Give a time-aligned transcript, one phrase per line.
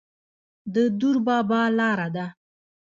[0.73, 2.25] د دور بابا لاره ده